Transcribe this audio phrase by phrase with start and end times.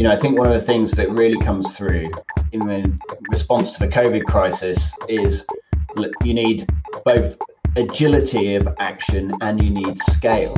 [0.00, 2.10] you know, I think one of the things that really comes through
[2.52, 5.44] in the response to the COVID crisis is
[6.24, 6.66] you need
[7.04, 7.36] both
[7.76, 10.54] agility of action and you need scale.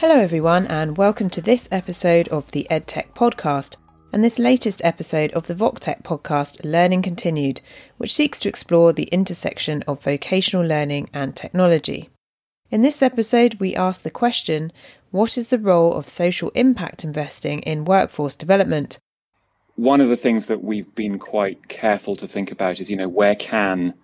[0.00, 3.76] Hello, everyone, and welcome to this episode of the EdTech Podcast
[4.12, 7.60] and this latest episode of the VocTech podcast, Learning Continued,
[7.98, 12.10] which seeks to explore the intersection of vocational learning and technology.
[12.70, 14.70] In this episode, we ask the question
[15.10, 19.00] What is the role of social impact investing in workforce development?
[19.74, 23.08] One of the things that we've been quite careful to think about is, you know,
[23.08, 23.94] where can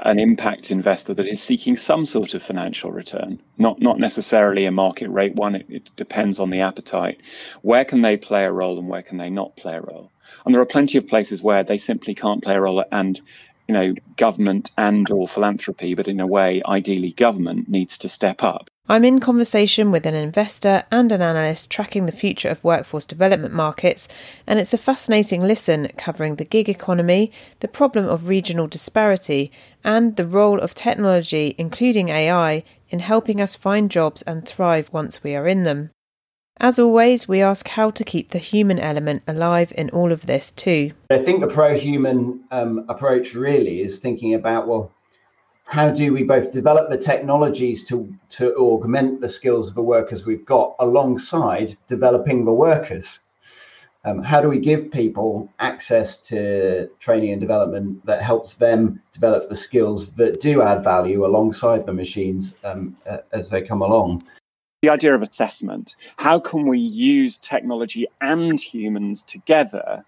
[0.00, 4.70] an impact investor that is seeking some sort of financial return, not not necessarily a
[4.70, 5.56] market rate one.
[5.56, 7.20] It, it, depends on the appetite.
[7.62, 10.12] Where can they play a role and where can they not play a role?
[10.44, 13.20] And there are plenty of places where they simply can't play a role, and
[13.68, 18.42] you know, government and or philanthropy, but in a way, ideally, government needs to step
[18.42, 18.70] up.
[18.88, 23.52] I'm in conversation with an investor and an analyst tracking the future of workforce development
[23.52, 24.06] markets,
[24.46, 29.50] and it's a fascinating listen covering the gig economy, the problem of regional disparity,
[29.82, 35.24] and the role of technology, including AI, in helping us find jobs and thrive once
[35.24, 35.90] we are in them.
[36.58, 40.50] As always, we ask how to keep the human element alive in all of this
[40.50, 40.92] too.
[41.10, 44.90] I think the pro human um, approach really is thinking about well,
[45.64, 50.24] how do we both develop the technologies to, to augment the skills of the workers
[50.24, 53.20] we've got alongside developing the workers?
[54.06, 59.48] Um, how do we give people access to training and development that helps them develop
[59.48, 64.24] the skills that do add value alongside the machines um, uh, as they come along?
[64.86, 70.04] The idea of assessment how can we use technology and humans together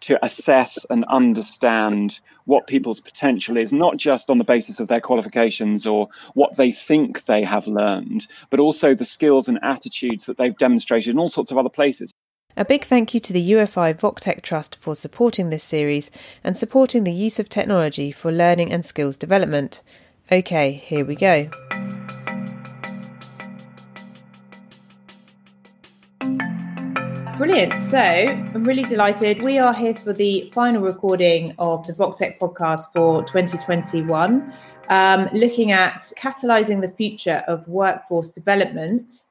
[0.00, 5.02] to assess and understand what people's potential is, not just on the basis of their
[5.02, 10.38] qualifications or what they think they have learned, but also the skills and attitudes that
[10.38, 12.10] they've demonstrated in all sorts of other places.
[12.56, 16.10] A big thank you to the UFI VocTech Trust for supporting this series
[16.42, 19.82] and supporting the use of technology for learning and skills development.
[20.32, 21.50] Okay, here we go.
[27.36, 27.72] Brilliant.
[27.72, 29.42] So I'm really delighted.
[29.42, 34.54] We are here for the final recording of the VocTech podcast for 2021,
[34.88, 39.24] um, looking at catalyzing the future of workforce development.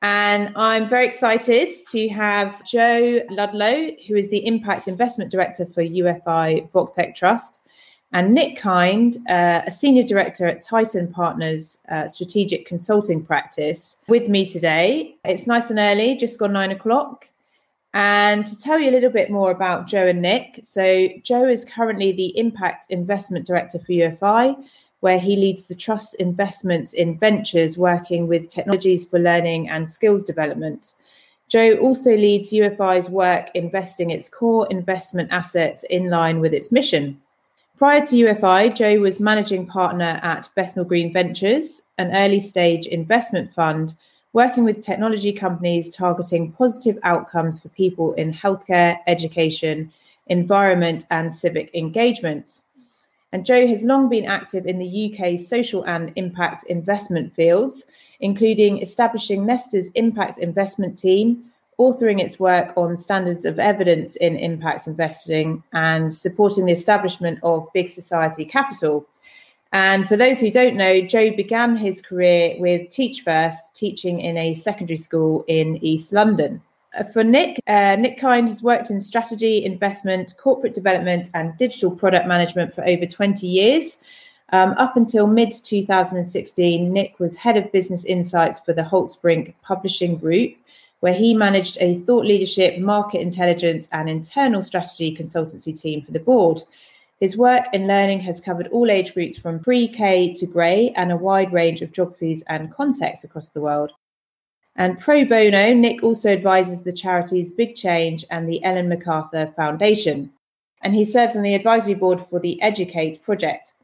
[0.00, 5.82] And I'm very excited to have Joe Ludlow, who is the Impact Investment Director for
[5.82, 7.60] UFI VocTech Trust,
[8.14, 14.30] and Nick Kind, uh, a Senior Director at Tyton Partners uh, Strategic Consulting Practice, with
[14.30, 15.14] me today.
[15.26, 17.26] It's nice and early, just gone nine o'clock.
[17.92, 21.64] And to tell you a little bit more about Joe and Nick, so Joe is
[21.64, 24.62] currently the Impact Investment Director for UFI,
[25.00, 30.24] where he leads the trust's investments in ventures working with technologies for learning and skills
[30.24, 30.94] development.
[31.48, 37.20] Joe also leads UFI's work investing its core investment assets in line with its mission.
[37.76, 43.50] Prior to UFI, Joe was managing partner at Bethnal Green Ventures, an early stage investment
[43.50, 43.94] fund
[44.32, 49.92] working with technology companies targeting positive outcomes for people in healthcare, education,
[50.26, 52.62] environment, and civic engagement.
[53.32, 57.86] And Joe has long been active in the UK's social and impact investment fields,
[58.20, 61.44] including establishing Nesta's impact investment team,
[61.78, 67.66] authoring its work on standards of evidence in impact investing, and supporting the establishment of
[67.72, 69.06] Big Society Capital,
[69.72, 74.36] and for those who don't know, Joe began his career with Teach First, teaching in
[74.36, 76.60] a secondary school in East London.
[76.98, 81.90] Uh, for Nick, uh, Nick Kind has worked in strategy, investment, corporate development, and digital
[81.90, 83.98] product management for over 20 years.
[84.52, 90.16] Um, up until mid 2016, Nick was head of business insights for the Holtzbrinck Publishing
[90.16, 90.54] Group,
[90.98, 96.18] where he managed a thought leadership, market intelligence, and internal strategy consultancy team for the
[96.18, 96.62] board.
[97.20, 101.12] His work in learning has covered all age groups from pre K to grey and
[101.12, 103.92] a wide range of geographies and contexts across the world.
[104.76, 110.32] And pro bono, Nick also advises the charities Big Change and the Ellen MacArthur Foundation.
[110.80, 113.74] And he serves on the advisory board for the Educate project.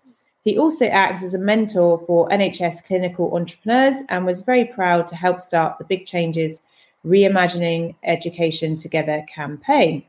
[0.43, 5.17] He also acts as a mentor for NHS clinical entrepreneurs and was very proud to
[5.17, 6.63] help start the Big Changes
[7.05, 10.05] Reimagining Education Together campaign.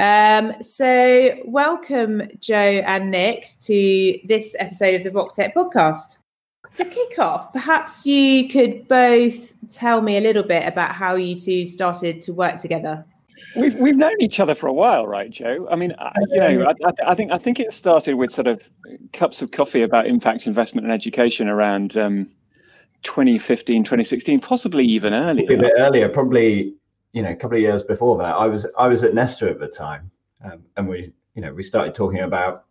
[0.00, 6.18] Um, so, welcome, Joe and Nick, to this episode of the VocTech podcast.
[6.76, 11.38] To kick off, perhaps you could both tell me a little bit about how you
[11.38, 13.04] two started to work together.
[13.54, 15.68] We've we've known each other for a while, right, Joe?
[15.70, 18.62] I mean, I, you know, I, I, think I think it started with sort of
[19.12, 22.30] cups of coffee about impact investment and education around um,
[23.02, 25.44] 2015, 2016, possibly even earlier.
[25.52, 26.74] A bit earlier, probably
[27.12, 28.34] you know a couple of years before that.
[28.34, 30.10] I was I was at Nesta at the time,
[30.44, 32.64] um, and we you know we started talking about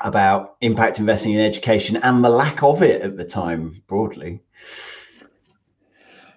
[0.00, 4.42] about impact investing in education and the lack of it at the time broadly.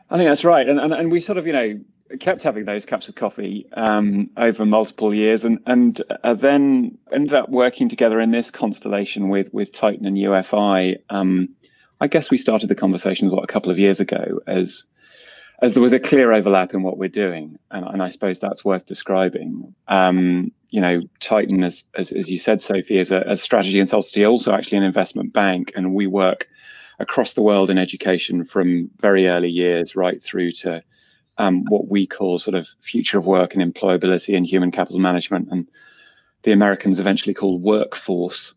[0.09, 1.79] I think that's right, and and, and we sort of you know
[2.19, 7.33] kept having those cups of coffee um, over multiple years, and and uh, then ended
[7.33, 10.97] up working together in this constellation with with Tyton and UFI.
[11.09, 11.49] Um,
[11.99, 14.83] I guess we started the conversations what a couple of years ago as
[15.61, 18.63] as there was a clear overlap in what we're doing, and, and I suppose that's
[18.63, 19.73] worth describing.
[19.87, 23.89] Um, you know, Tyton, as, as, as you said, Sophie, is a, a strategy and
[23.89, 26.47] consultancy, also actually an investment bank, and we work
[26.99, 30.83] across the world in education from very early years right through to
[31.37, 35.47] um, what we call sort of future of work and employability and human capital management,
[35.51, 35.67] and
[36.43, 38.53] the Americans eventually call workforce.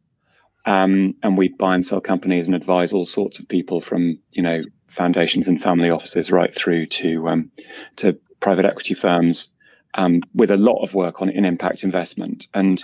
[0.67, 4.43] Um, and we buy and sell companies and advise all sorts of people from you
[4.43, 4.61] know
[4.91, 7.51] foundations and family offices right through to um,
[7.97, 9.49] to private equity firms
[9.95, 12.47] um, with a lot of work on in impact investment.
[12.55, 12.83] And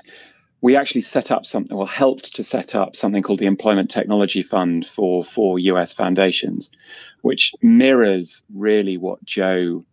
[0.60, 4.42] we actually set up something, or helped to set up something called the Employment Technology
[4.42, 6.70] Fund for four US foundations,
[7.22, 9.84] which mirrors really what Joe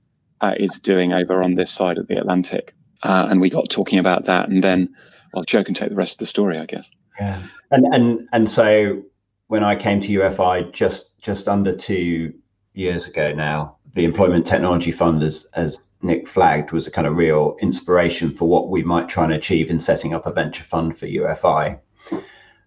[0.41, 2.73] uh, is doing over on this side of the Atlantic.
[3.01, 4.95] Uh, and we got talking about that, and then,
[5.33, 6.89] well, Joe can take the rest of the story, I guess.
[7.19, 9.03] Yeah, and and and so
[9.53, 12.33] when I came to UFI just just under two
[12.73, 17.15] years ago now, the Employment Technology Fund, as as Nick flagged, was a kind of
[17.15, 20.97] real inspiration for what we might try and achieve in setting up a venture fund
[20.97, 21.79] for UFI.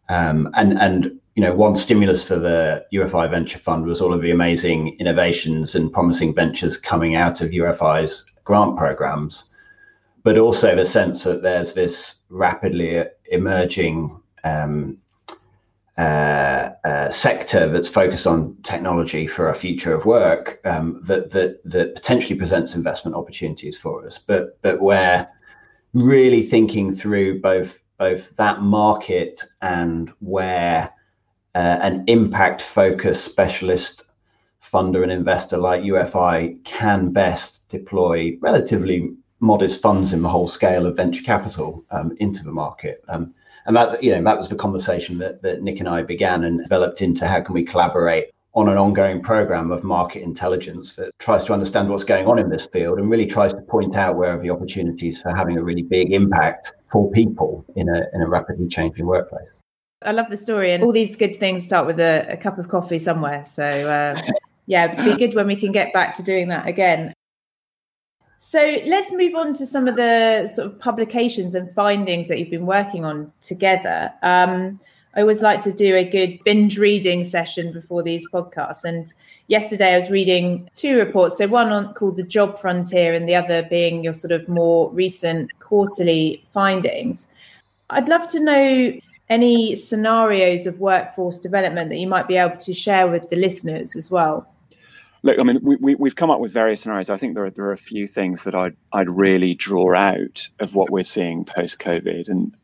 [0.09, 4.23] Um, and and you know one stimulus for the UFI Venture Fund was all of
[4.23, 9.50] the amazing innovations and promising ventures coming out of UFI's grant programs,
[10.23, 13.03] but also the sense that there's this rapidly
[13.33, 14.99] emerging um,
[15.99, 21.61] uh, uh, sector that's focused on technology for a future of work um, that that
[21.65, 25.29] that potentially presents investment opportunities for us, but but where
[25.95, 30.93] really thinking through both both that market and where
[31.55, 34.03] uh, an impact focused specialist
[34.63, 40.87] funder and investor like UFI can best deploy relatively modest funds in the whole scale
[40.87, 43.03] of venture capital um, into the market.
[43.09, 43.33] Um,
[43.67, 46.61] and that's you know that was the conversation that, that nick and i began and
[46.61, 51.45] developed into how can we collaborate on an ongoing program of market intelligence that tries
[51.45, 54.31] to understand what's going on in this field and really tries to point out where
[54.31, 58.27] are the opportunities for having a really big impact for people in a, in a
[58.27, 59.47] rapidly changing workplace.
[60.03, 62.69] I love the story, and all these good things start with a, a cup of
[62.69, 63.45] coffee somewhere.
[63.45, 64.23] So, uh,
[64.67, 67.12] yeah, be good when we can get back to doing that again.
[68.38, 72.50] So let's move on to some of the sort of publications and findings that you've
[72.50, 74.12] been working on together.
[74.23, 74.79] Um,
[75.15, 78.85] I always like to do a good binge reading session before these podcasts.
[78.85, 79.11] And
[79.47, 81.38] yesterday I was reading two reports.
[81.38, 84.91] So one on, called The Job Frontier and the other being your sort of more
[84.91, 87.29] recent quarterly findings.
[87.88, 88.93] I'd love to know
[89.31, 93.97] any scenarios of workforce development that you might be able to share with the listeners
[93.97, 94.47] as well.
[95.26, 97.11] Look, I mean, we, we, have come up with various scenarios.
[97.11, 100.46] I think there are, there are a few things that I'd, I'd really draw out
[100.61, 102.28] of what we're seeing post COVID.
[102.28, 102.55] And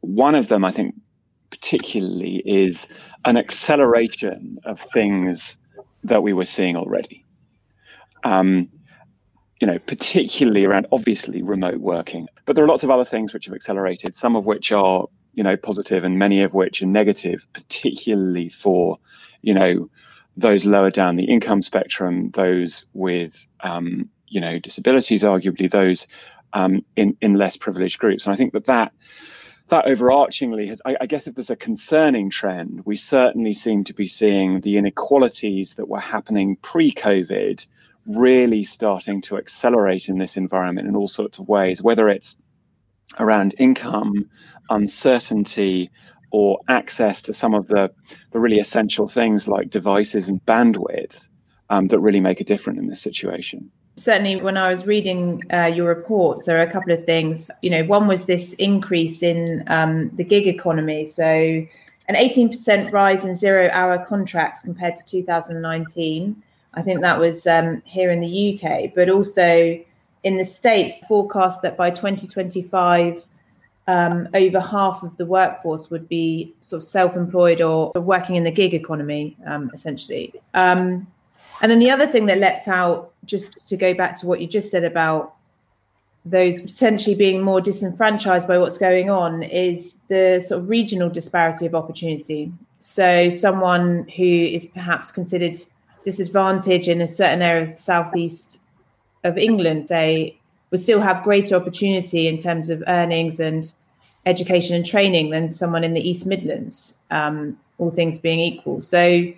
[0.00, 0.96] one of them, I think,
[1.50, 2.88] particularly, is
[3.24, 5.56] an acceleration of things
[6.02, 7.24] that we were seeing already.
[8.24, 8.70] Um,
[9.60, 13.44] you know, particularly around obviously remote working, but there are lots of other things which
[13.44, 17.46] have accelerated, some of which are, you know, positive and many of which are negative,
[17.52, 18.98] particularly for,
[19.42, 19.88] you know,
[20.36, 26.06] those lower down the income spectrum, those with um, you know disabilities, arguably those
[26.52, 28.24] um, in in less privileged groups.
[28.24, 28.92] And I think that that
[29.68, 33.94] that overarchingly has, I, I, guess, if there's a concerning trend, we certainly seem to
[33.94, 37.64] be seeing the inequalities that were happening pre-COVID
[38.04, 42.36] really starting to accelerate in this environment in all sorts of ways, whether it's
[43.18, 44.28] around income,
[44.68, 45.90] uncertainty,
[46.30, 47.90] or access to some of the,
[48.32, 51.26] the really essential things like devices and bandwidth
[51.70, 53.70] um, that really make a difference in this situation.
[53.96, 57.50] Certainly when i was reading uh, your reports there are a couple of things.
[57.62, 61.04] You know one was this increase in um, the gig economy.
[61.04, 61.66] So
[62.10, 66.42] an 18% rise in zero hour contracts compared to 2019
[66.74, 69.78] i think that was um, here in the uk but also
[70.24, 73.24] in the states forecast that by 2025
[73.86, 78.50] um, over half of the workforce would be sort of self-employed or working in the
[78.50, 80.32] gig economy, um, essentially.
[80.54, 81.06] Um,
[81.60, 84.46] and then the other thing that leapt out, just to go back to what you
[84.46, 85.34] just said about
[86.24, 91.66] those potentially being more disenfranchised by what's going on, is the sort of regional disparity
[91.66, 92.52] of opportunity.
[92.78, 95.58] So someone who is perhaps considered
[96.02, 98.60] disadvantaged in a certain area of the southeast
[99.24, 100.39] of England, say,
[100.70, 103.72] would still have greater opportunity in terms of earnings and
[104.26, 108.80] education and training than someone in the East Midlands, um, all things being equal.
[108.80, 109.32] So,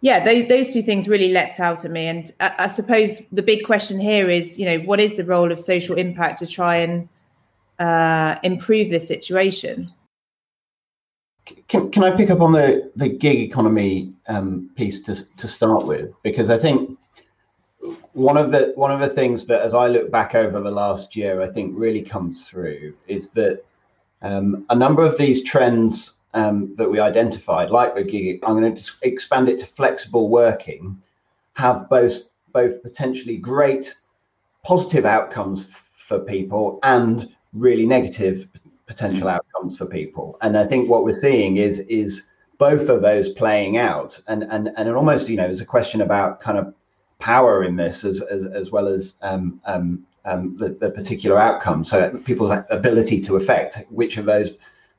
[0.00, 2.06] yeah, those, those two things really leapt out at me.
[2.06, 5.50] And I, I, suppose the big question here is, you know, what is the role
[5.50, 7.08] of social impact to try and
[7.78, 9.92] uh, improve this situation?
[11.68, 15.86] Can, can I pick up on the, the gig economy um, piece to, to start
[15.86, 16.10] with?
[16.22, 16.98] Because I think
[18.14, 21.14] one of the one of the things that, as I look back over the last
[21.14, 23.64] year, I think really comes through is that
[24.22, 28.74] um, a number of these trends um, that we identified, like the gig, I'm going
[28.74, 31.00] to expand it to flexible working,
[31.54, 33.94] have both both potentially great
[34.62, 38.48] positive outcomes for people and really negative
[38.86, 39.32] potential mm.
[39.32, 40.38] outcomes for people.
[40.40, 42.22] And I think what we're seeing is is
[42.58, 46.00] both of those playing out, and and and it almost you know there's a question
[46.00, 46.72] about kind of
[47.18, 51.84] power in this as as, as well as um, um, um, the, the, particular outcome.
[51.84, 54.52] So people's ability to affect which of those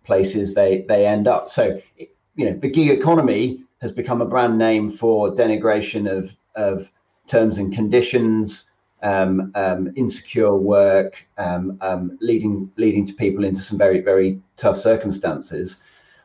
[0.04, 1.50] places they they end up.
[1.50, 6.92] So you know the gig economy has become a brand name for denigration of of
[7.28, 8.70] terms and conditions,
[9.02, 15.78] um, um, insecure work, um, leading leading to people into some very very tough circumstances.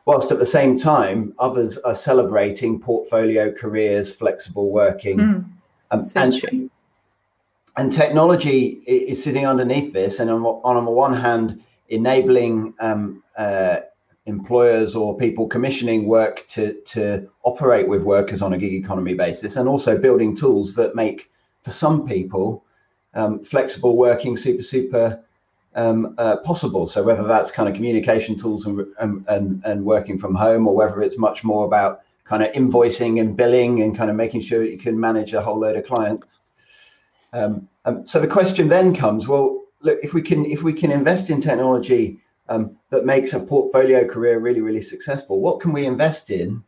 [0.05, 5.45] Whilst at the same time, others are celebrating portfolio careers, flexible working, mm,
[6.23, 6.33] and,
[7.77, 13.81] and technology is sitting underneath this, and on, on the one hand, enabling um, uh,
[14.25, 19.55] employers or people commissioning work to to operate with workers on a gig economy basis,
[19.55, 21.29] and also building tools that make
[21.61, 22.63] for some people
[23.13, 25.23] um, flexible working super super
[25.75, 26.85] um, uh, possible.
[26.85, 31.01] So whether that's kind of communication tools and, and and working from home, or whether
[31.01, 34.71] it's much more about kind of invoicing and billing and kind of making sure that
[34.71, 36.39] you can manage a whole load of clients.
[37.33, 40.91] Um, um, so the question then comes: Well, look, if we can if we can
[40.91, 45.85] invest in technology um, that makes a portfolio career really really successful, what can we
[45.85, 46.63] invest in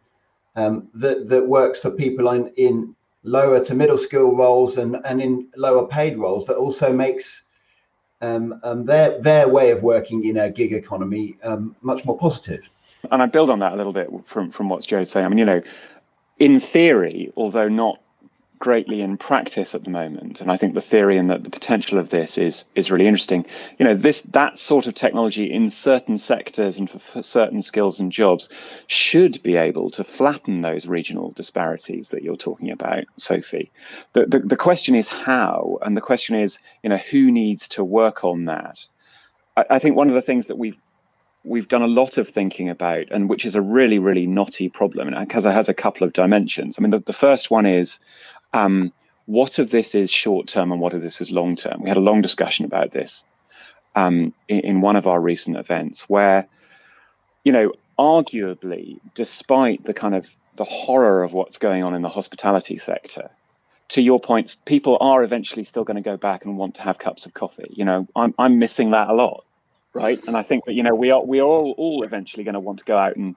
[0.58, 2.93] um, that that works for people in, in
[3.24, 7.46] lower to middle skill roles and and in lower paid roles that also makes
[8.20, 11.38] um, um, their their way of working in a gig economy
[11.82, 12.70] much more positive.
[13.12, 15.25] And I build on that a little bit from from what Joe's saying.
[15.25, 15.62] I mean, you know,
[16.39, 18.00] in theory, although not
[18.63, 22.00] greatly in practice at the moment and i think the theory and that the potential
[22.00, 23.45] of this is is really interesting
[23.77, 28.00] you know this that sort of technology in certain sectors and for, for certain skills
[28.00, 28.48] and jobs
[28.88, 33.69] should be able to flatten those regional disparities that you're talking about sophie
[34.13, 37.83] the, the, the question is how and the question is you know who needs to
[37.83, 38.79] work on that
[39.57, 40.77] I, I think one of the things that we've
[41.44, 45.14] we've done a lot of thinking about, and which is a really, really knotty problem,
[45.20, 46.76] because it has a couple of dimensions.
[46.78, 48.00] I mean, the, the first one is
[48.54, 48.94] um,
[49.26, 51.82] what of this is short term and what of this is long term.
[51.82, 53.26] We had a long discussion about this
[53.96, 56.48] um, in, in one of our recent events, where,
[57.44, 62.10] you know, arguably, despite the kind of the horror of what's going on in the
[62.10, 63.30] hospitality sector,
[63.90, 66.98] to your points, people are eventually still going to go back and want to have
[66.98, 67.70] cups of coffee.
[67.70, 69.44] You know, I'm I'm missing that a lot,
[69.94, 70.20] right?
[70.28, 72.60] And I think that you know we are we are all, all eventually going to
[72.60, 73.36] want to go out and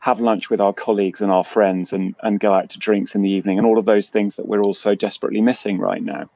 [0.00, 3.22] have lunch with our colleagues and our friends and, and go out to drinks in
[3.22, 6.30] the evening and all of those things that we're all so desperately missing right now.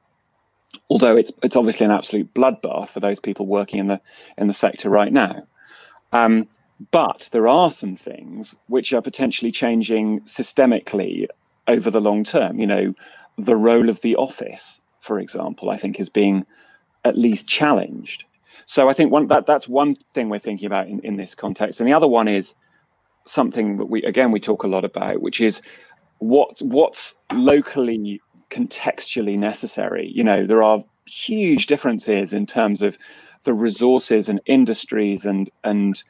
[0.89, 4.01] Although it's it's obviously an absolute bloodbath for those people working in the
[4.39, 5.47] in the sector right now.
[6.13, 6.49] Um,
[6.91, 11.27] but there are some things which are potentially changing systemically
[11.69, 12.59] over the long term.
[12.59, 12.95] You know,
[13.37, 16.47] the role of the office, for example, I think is being
[17.05, 18.25] at least challenged.
[18.71, 21.81] So I think one that that's one thing we're thinking about in, in this context.
[21.81, 22.55] And the other one is
[23.27, 25.61] something that we again we talk a lot about, which is
[26.19, 30.09] what what's locally contextually necessary.
[30.15, 32.97] You know, there are huge differences in terms of
[33.43, 36.01] the resources and industries and and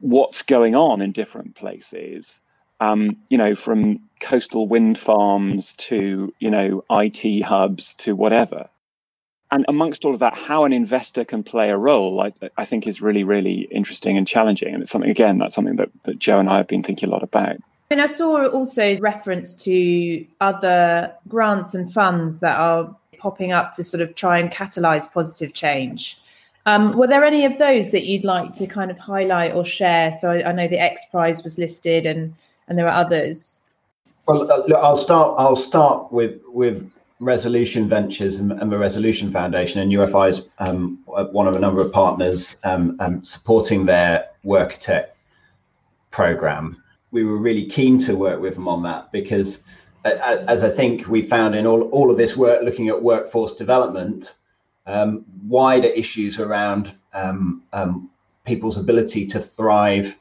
[0.00, 2.40] what's going on in different places.
[2.80, 8.70] Um, you know, from coastal wind farms to you know IT hubs to whatever
[9.52, 12.86] and amongst all of that, how an investor can play a role, I, I, think
[12.86, 14.72] is really, really interesting and challenging.
[14.72, 17.12] And it's something, again, that's something that, that Joe and I have been thinking a
[17.12, 17.56] lot about.
[17.90, 23.72] I mean, I saw also reference to other grants and funds that are popping up
[23.72, 26.16] to sort of try and catalyze positive change.
[26.66, 30.12] Um, were there any of those that you'd like to kind of highlight or share?
[30.12, 32.34] So I, I know the X Prize was listed, and
[32.68, 33.62] and there are others.
[34.26, 35.34] Well, uh, I'll start.
[35.38, 40.98] I'll start with with Resolution Ventures and, and, the Resolution Foundation, and UFI is um,
[41.04, 45.08] one of a number of partners um, um, supporting their WorkerTech
[46.10, 46.82] program.
[47.10, 49.62] We were really keen to work with them on that because
[50.04, 54.36] as I think we found in all, all of this work looking at workforce development,
[54.86, 57.62] um, wider issues around um,
[58.44, 60.16] people's ability to thrive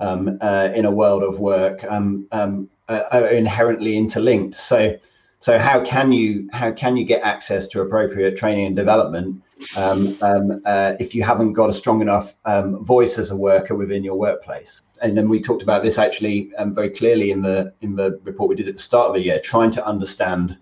[0.00, 4.54] um, uh, in a world of work um, um, uh, are inherently interlinked.
[4.54, 4.96] So,
[5.40, 9.42] so how can you how can you get access to appropriate training and development
[9.74, 13.74] um, um, uh, if you haven't got a strong enough um, voice as a worker
[13.74, 14.82] within your workplace?
[15.00, 18.50] And then we talked about this actually um, very clearly in the in the report
[18.50, 20.58] we did at the start of the year, trying to understand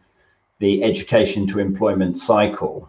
[0.61, 2.89] the education to employment cycle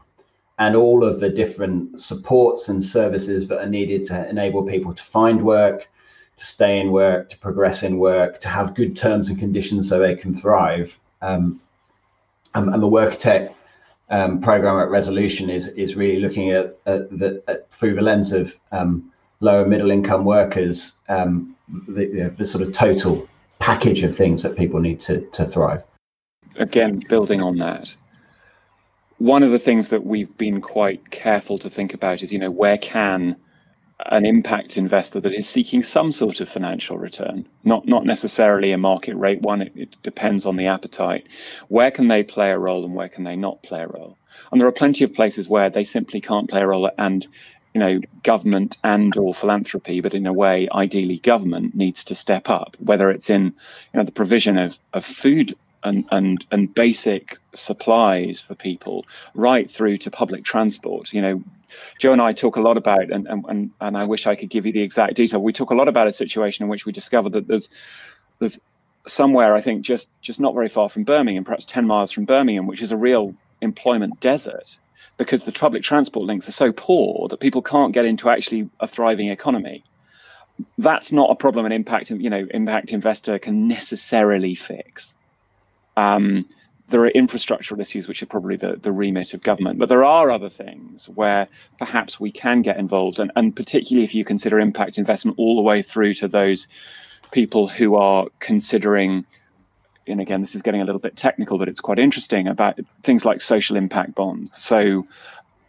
[0.59, 5.03] and all of the different supports and services that are needed to enable people to
[5.03, 5.89] find work,
[6.35, 9.97] to stay in work, to progress in work, to have good terms and conditions so
[9.97, 10.99] they can thrive.
[11.21, 11.61] Um,
[12.55, 13.53] um, and the WorkerTech
[14.09, 18.31] um, program at Resolution is is really looking at, at the at, through the lens
[18.31, 21.55] of um, lower middle income workers, um,
[21.87, 23.27] the, you know, the sort of total
[23.59, 25.83] package of things that people need to to thrive.
[26.55, 27.93] Again, building on that,
[29.19, 32.51] one of the things that we've been quite careful to think about is, you know,
[32.51, 33.35] where can
[34.05, 38.77] an impact investor that is seeking some sort of financial return, not not necessarily a
[38.77, 39.61] market rate one.
[39.61, 41.27] It, it, depends on the appetite.
[41.67, 44.17] Where can they play a role and where can they not play a role?
[44.51, 47.27] And there are plenty of places where they simply can't play a role, and
[47.73, 52.49] you know, government and or philanthropy, but in a way, ideally, government needs to step
[52.49, 52.77] up.
[52.79, 58.39] Whether it's in you know the provision of of food and, and and basic supplies
[58.39, 61.43] for people right through to public transport you know
[61.99, 64.65] joe and i talk a lot about and, and and i wish i could give
[64.65, 65.41] you the exact detail.
[65.41, 67.69] We talk a lot about a situation in which we discovered that there's
[68.39, 68.59] there's
[69.07, 72.67] somewhere i think just just not very far from birmingham perhaps 10 miles from birmingham
[72.67, 74.77] which is a real employment desert
[75.19, 78.87] because the public transport links are so poor that people can't get into actually a
[78.87, 79.83] thriving economy.
[80.77, 85.13] That's not a problem an impact you know impact investor can necessarily fix.
[85.95, 86.47] Um,
[86.89, 90.31] there are infrastructural issues which are probably the, the remit of government, but there are
[90.31, 91.47] other things where
[91.77, 95.61] perhaps we can get involved, and, and particularly if you consider impact investment all the
[95.61, 96.67] way through to those
[97.31, 99.25] people who are considering,
[100.07, 103.23] and again, this is getting a little bit technical, but it's quite interesting about things
[103.23, 104.61] like social impact bonds.
[104.61, 105.05] So,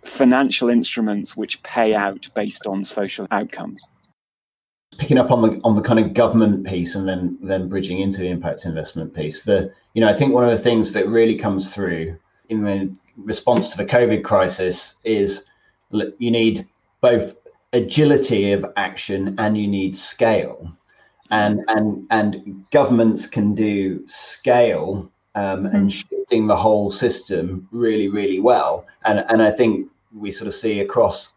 [0.03, 3.87] financial instruments which pay out based on social outcomes
[5.01, 8.19] picking up on the on the kind of government piece and then then bridging into
[8.21, 11.35] the impact investment piece the you know i think one of the things that really
[11.35, 12.15] comes through
[12.51, 15.47] in the response to the covid crisis is
[15.91, 16.69] you need
[17.01, 17.35] both
[17.73, 20.71] agility of action and you need scale
[21.31, 25.77] and and and governments can do scale um, mm-hmm.
[25.77, 30.55] and shifting the whole system really really well and and i think we sort of
[30.55, 31.35] see across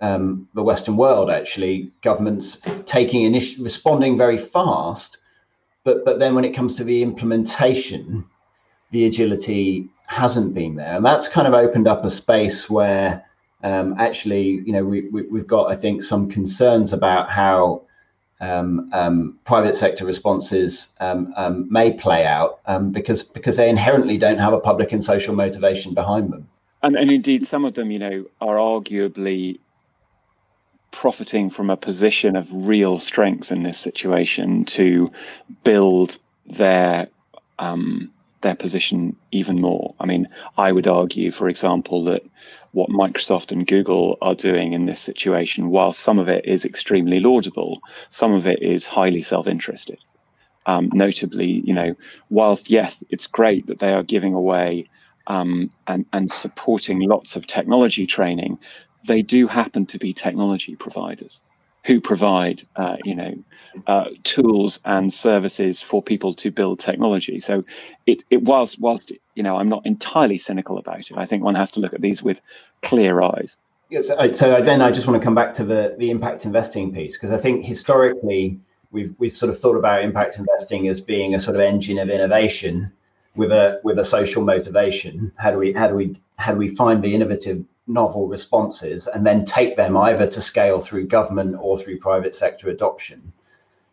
[0.00, 5.18] um, the Western world, actually, governments taking initiative, responding very fast,
[5.84, 8.24] but but then when it comes to the implementation,
[8.90, 13.24] the agility hasn't been there, and that's kind of opened up a space where
[13.62, 17.82] um, actually, you know, we, we have got I think some concerns about how
[18.40, 22.60] um, um, private sector responses um, um, may play out
[22.92, 26.48] because because they inherently don't have a public and social motivation behind them.
[26.82, 29.58] And, and indeed, some of them, you know, are arguably
[30.90, 35.10] profiting from a position of real strength in this situation to
[35.64, 37.08] build their
[37.58, 39.94] um, their position even more.
[40.00, 42.22] I mean, I would argue, for example, that
[42.72, 47.20] what Microsoft and Google are doing in this situation, while some of it is extremely
[47.20, 49.98] laudable, some of it is highly self-interested.
[50.66, 51.94] Um, notably, you know,
[52.28, 54.88] whilst yes, it's great that they are giving away
[55.26, 58.58] um, and, and supporting lots of technology training,
[59.06, 61.42] they do happen to be technology providers
[61.86, 63.34] who provide, uh, you know,
[63.86, 67.40] uh, tools and services for people to build technology.
[67.40, 67.62] So,
[68.06, 71.16] it, it whilst whilst you know, I'm not entirely cynical about it.
[71.16, 72.42] I think one has to look at these with
[72.82, 73.56] clear eyes.
[73.88, 74.06] Yes,
[74.38, 77.32] so then I just want to come back to the the impact investing piece because
[77.32, 78.60] I think historically
[78.92, 82.08] we've we've sort of thought about impact investing as being a sort of engine of
[82.08, 82.92] innovation
[83.34, 85.32] with a with a social motivation.
[85.36, 89.26] How do we how do we how do we find the innovative novel responses and
[89.26, 93.32] then take them either to scale through government or through private sector adoption.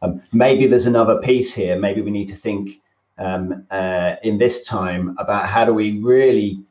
[0.02, 1.78] Um, maybe there's another piece here.
[1.78, 2.82] Maybe we need to think
[3.18, 6.62] um, uh, in this time about how do we really,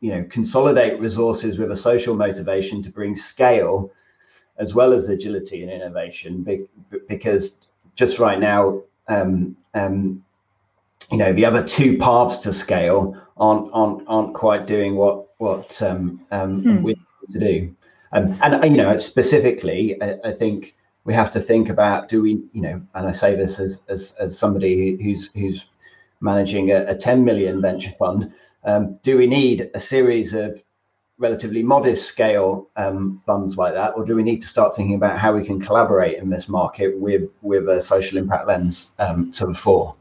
[0.00, 3.90] you know, consolidate resources with a social motivation to bring scale
[4.58, 6.46] as well as agility and innovation.
[7.08, 7.58] because
[7.94, 10.22] just right now, um, um,
[11.10, 15.80] you know, the other two paths to scale aren't aren't aren't quite doing what what
[15.82, 16.82] um, um, hmm.
[16.82, 17.76] we need to do.
[18.12, 22.42] Um, and you know, specifically, I, I, think we have to think about: do we,
[22.52, 25.66] you know, and I say this as as, as somebody who's who's
[26.20, 28.32] managing a, a 10 million venture fund.
[28.64, 30.62] Um, do we need a series of
[31.18, 35.18] relatively modest scale um, funds like that, or do we need to start thinking about
[35.18, 39.46] how we can collaborate in this market with with a social impact lens um, to
[39.46, 39.94] the fore?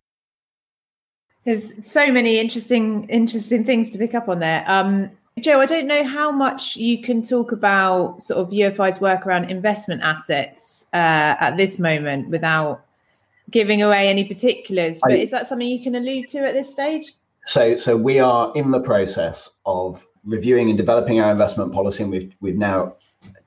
[1.46, 4.64] There's so many interesting interesting things to pick up on there.
[4.68, 9.28] Um, Joe, I don't know how much you can talk about sort of UFI's work
[9.28, 12.86] around investment assets uh, at this moment without
[13.50, 15.02] giving away any particulars.
[15.02, 17.14] But I, is that something you can allude to at this stage?
[17.46, 22.12] So, so we are in the process of reviewing and developing our investment policy, and
[22.12, 22.96] we've we've now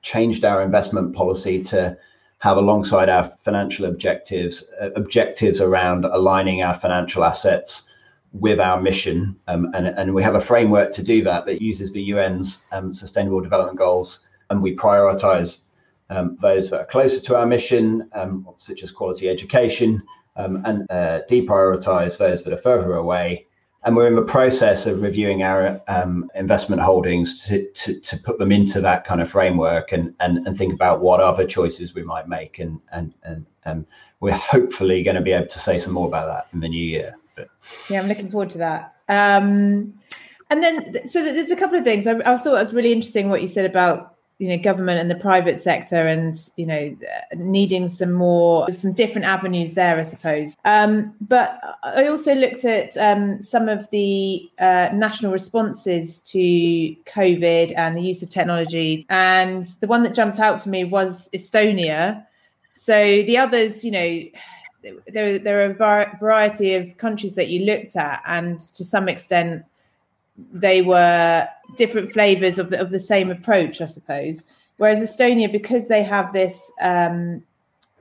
[0.03, 1.97] changed our investment policy to
[2.37, 7.88] have alongside our financial objectives uh, objectives around aligning our financial assets
[8.31, 11.91] with our mission, um, and and we have a framework to do that that uses
[11.91, 15.59] the UN's um, Sustainable Development Goals, and we prioritise
[16.09, 20.01] um, those that are closer to our mission, um, such as quality education,
[20.35, 23.45] um, and uh, deprioritise those that are further away
[23.83, 28.37] and we're in the process of reviewing our um, investment holdings to, to, to, put
[28.37, 32.03] them into that kind of framework and, and, and think about what other choices we
[32.03, 32.59] might make.
[32.59, 33.85] And, and, and, and
[34.19, 36.85] we're hopefully going to be able to say some more about that in the new
[36.85, 37.15] year.
[37.89, 38.95] Yeah, I'm looking forward to that.
[39.07, 39.93] Um,
[40.49, 42.07] and then, so there's a couple of things.
[42.07, 45.15] I, I thought was really interesting what you said about you know government and the
[45.15, 46.95] private sector and you know
[47.35, 50.55] needing some more some different avenues there i suppose.
[50.65, 56.39] Um, but i also looked at um, some of the uh, national responses to
[57.05, 59.05] covid and the use of technology.
[59.09, 62.25] And the one that jumped out to me was estonia.
[62.71, 64.23] So the others you know
[64.81, 69.65] there, there are a variety of countries that you looked at and to some extent
[70.53, 74.43] they were different flavors of the, of the same approach, I suppose.
[74.77, 77.43] Whereas Estonia, because they have this, um,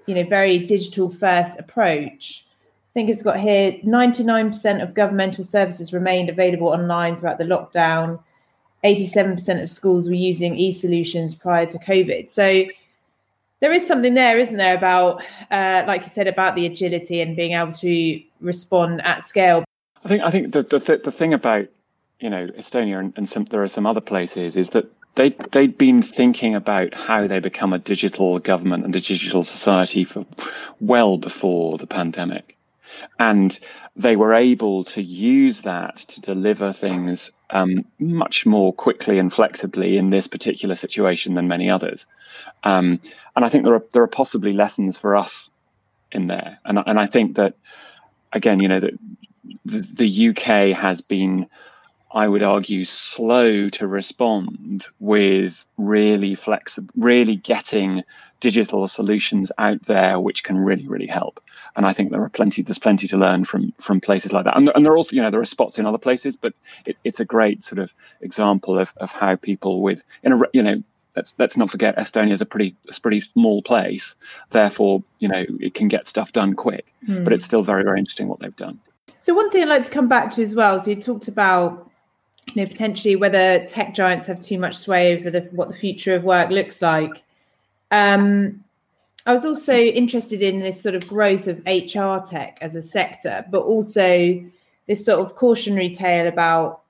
[0.06, 5.92] you know, very digital first approach, I think it's got here 99% of governmental services
[5.92, 8.20] remained available online throughout the lockdown.
[8.84, 12.30] 87% of schools were using e solutions prior to COVID.
[12.30, 12.64] So
[13.60, 17.36] there is something there, isn't there, about, uh, like you said, about the agility and
[17.36, 19.64] being able to respond at scale.
[20.04, 21.66] I think I think the the, the thing about
[22.20, 25.76] you know Estonia and, and some, there are some other places is that they they'd
[25.76, 30.24] been thinking about how they become a digital government and a digital society for
[30.80, 32.56] well before the pandemic,
[33.18, 33.58] and
[33.96, 39.96] they were able to use that to deliver things um, much more quickly and flexibly
[39.96, 42.06] in this particular situation than many others.
[42.64, 43.00] Um,
[43.34, 45.50] and I think there are there are possibly lessons for us
[46.12, 47.54] in there, and and I think that
[48.32, 48.94] again, you know, that
[49.64, 51.46] the, the UK has been
[52.10, 58.02] I would argue, slow to respond with really flexible, really getting
[58.40, 61.40] digital solutions out there, which can really, really help.
[61.76, 64.56] And I think there are plenty, there's plenty to learn from from places like that.
[64.56, 66.54] And, and there are also, you know, there are spots in other places, but
[66.86, 70.62] it, it's a great sort of example of, of how people with, in a, you
[70.62, 70.82] know,
[71.14, 74.14] let's let's not forget Estonia is a pretty a pretty small place.
[74.50, 77.22] Therefore, you know, it can get stuff done quick, mm.
[77.22, 78.80] but it's still very very interesting what they've done.
[79.18, 80.78] So one thing I'd like to come back to as well.
[80.78, 81.87] So you talked about
[82.54, 86.14] you know potentially whether tech giants have too much sway over the, what the future
[86.14, 87.22] of work looks like.
[87.90, 88.64] Um,
[89.26, 93.44] I was also interested in this sort of growth of HR tech as a sector,
[93.50, 94.42] but also
[94.86, 96.80] this sort of cautionary tale about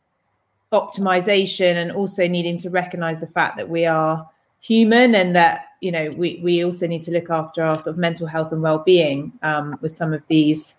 [0.72, 4.28] optimization and also needing to recognize the fact that we are
[4.60, 7.98] human and that you know we we also need to look after our sort of
[7.98, 10.74] mental health and well-being um, with some of these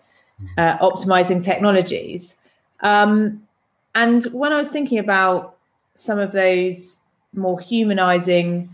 [0.58, 2.36] uh, optimizing technologies
[2.80, 3.42] um,
[3.94, 5.56] and when I was thinking about
[5.94, 6.98] some of those
[7.34, 8.70] more humanizing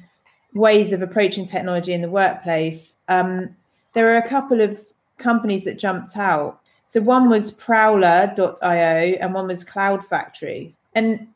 [0.55, 3.55] ways of approaching technology in the workplace, um,
[3.93, 4.81] there are a couple of
[5.19, 6.61] companies that jumped out.
[6.87, 10.79] So one was Prowler.io and one was Cloud Factories.
[10.95, 11.27] And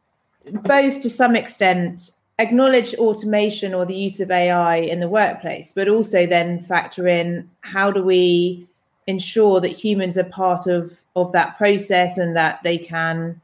[0.53, 5.89] both to some extent acknowledge automation or the use of AI in the workplace, but
[5.89, 8.67] also then factor in how do we
[9.07, 13.41] ensure that humans are part of, of that process and that they can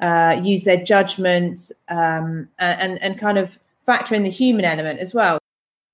[0.00, 5.14] uh, use their judgment um, and and kind of factor in the human element as
[5.14, 5.38] well.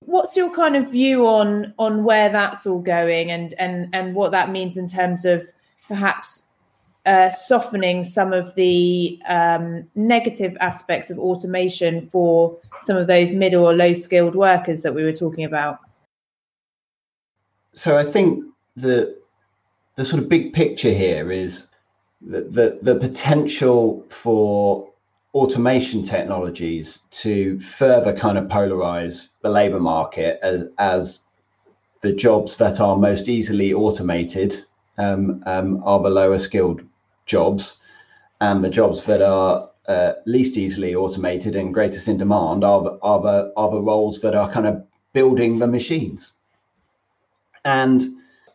[0.05, 4.31] What's your kind of view on on where that's all going and and and what
[4.31, 5.47] that means in terms of
[5.87, 6.47] perhaps
[7.05, 13.63] uh, softening some of the um, negative aspects of automation for some of those middle
[13.63, 15.79] or low skilled workers that we were talking about?
[17.73, 18.43] So I think
[18.75, 19.17] the
[19.95, 21.69] the sort of big picture here is
[22.21, 24.89] the, the, the potential for
[25.33, 31.23] automation technologies to further kind of polarize the labor market as, as
[32.01, 34.63] the jobs that are most easily automated
[34.97, 36.81] um, um, are the lower skilled
[37.25, 37.79] jobs,
[38.39, 43.21] and the jobs that are uh, least easily automated and greatest in demand are are
[43.21, 46.33] the are the roles that are kind of building the machines.
[47.65, 48.01] And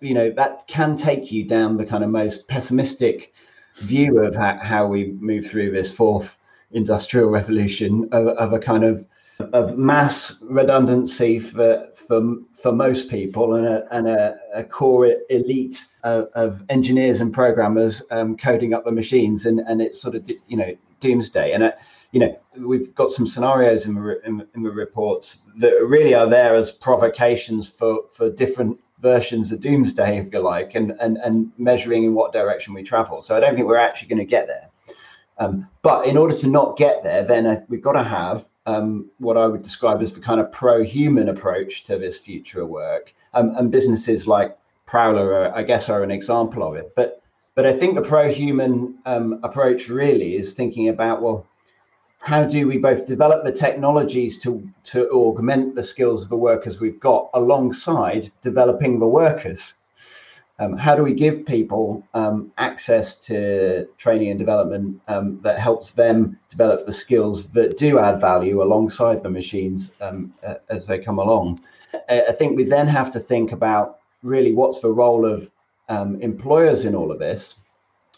[0.01, 3.33] you know that can take you down the kind of most pessimistic
[3.77, 6.37] view of how, we move through this fourth
[6.73, 9.07] industrial revolution of, of a kind of
[9.53, 15.87] of mass redundancy for for for most people and a and a, a core elite
[16.05, 20.31] of, of, engineers and programmers um, coding up the machines and and it's sort of
[20.49, 21.63] you know doomsday and.
[21.63, 21.73] Uh,
[22.13, 26.29] you know, we've got some scenarios in the, in, in the reports that really are
[26.29, 31.51] there as provocations for, for different versions of doomsday, if you like, and, and, and
[31.59, 33.23] measuring in what direction we travel.
[33.23, 34.69] So I don't think we're actually going to get there.
[35.39, 39.37] Um, but in order to not get there, then we've got to have um, what
[39.37, 43.15] I would describe as the kind of pro-human approach to this future work.
[43.33, 46.93] Um, and businesses like Prowler, are, I guess, are an example of it.
[46.97, 47.23] But
[47.55, 51.47] but I think the pro-human um, approach really is thinking about well,
[52.21, 56.81] how do we both develop the technologies to to augment the skills of the workers
[56.81, 59.75] we've got alongside developing the workers
[60.61, 65.93] um, how do we give people um, access to training and development um, that helps
[65.93, 70.35] them develop the skills that do add value alongside the machines um,
[70.69, 71.63] as they come along?
[72.11, 75.51] I think we then have to think about really what's the role of
[75.89, 77.59] um, employers in all of this.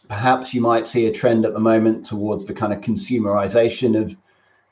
[0.09, 4.17] Perhaps you might see a trend at the moment towards the kind of consumerization of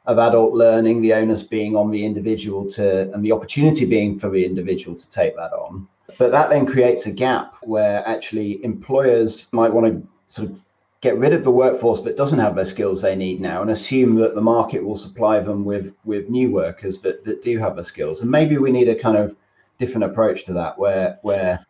[0.07, 4.31] of adult learning, the onus being on the individual to, and the opportunity being for
[4.31, 5.87] the individual to take that on.
[6.19, 10.61] But that then creates a gap where actually employers might want to sort of
[11.01, 14.17] get rid of the workforce that doesn't have the skills they need now and assume
[14.17, 17.85] that the market will supply them with with new workers that, that do have the
[17.85, 18.21] skills.
[18.21, 19.37] And maybe we need a kind of
[19.79, 21.65] different approach to that where where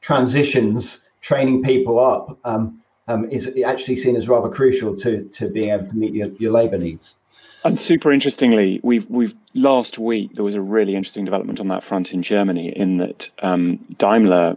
[0.00, 5.70] transitions, training people up um, um, is actually seen as rather crucial to to being
[5.70, 7.16] able to meet your, your labor needs.
[7.62, 11.84] And super interestingly, we've we've last week there was a really interesting development on that
[11.84, 12.68] front in Germany.
[12.74, 14.56] In that um, Daimler,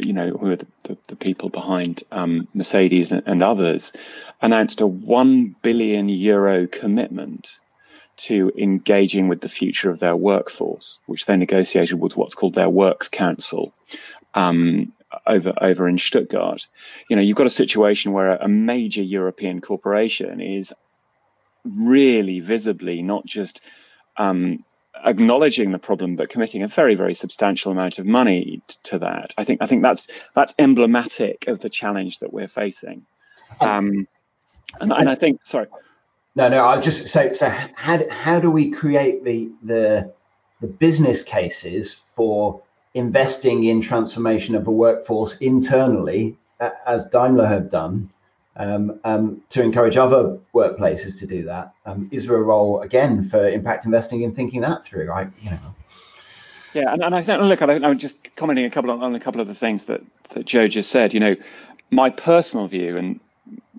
[0.00, 3.92] you know, who are the, the, the people behind um, Mercedes and, and, others,
[4.40, 7.58] announced a one billion euro commitment
[8.16, 12.68] to engaging with the future of their workforce, which they negotiated with what's called their
[12.68, 13.72] Works Council.
[14.34, 14.92] Um,
[15.26, 16.66] over over in Stuttgart,
[17.08, 20.72] you know, you've got a situation where a major European corporation is
[21.64, 23.60] really visibly not just
[24.16, 24.64] um,
[25.04, 29.32] acknowledging the problem but committing a very very substantial amount of money t- to that.
[29.38, 33.06] I think i think that's that's emblematic of the challenge that we're facing.
[33.60, 34.06] Um,
[34.80, 35.66] and, and i think sorry.
[36.34, 40.12] No no i'll just say so how, how do we create the the
[40.60, 42.62] the business cases for
[42.94, 46.36] investing in transformation of a workforce internally
[46.86, 48.10] as daimler have done
[48.56, 51.72] um, um, to encourage other workplaces to do that.
[51.86, 55.06] Um, is there a role again for impact investing in thinking that through?
[55.06, 55.74] Right, you know.
[56.74, 59.20] Yeah, and, and I think look, I, I'm just commenting a couple on, on a
[59.20, 61.14] couple of the things that that Joe just said.
[61.14, 61.36] You know,
[61.90, 63.18] my personal view, and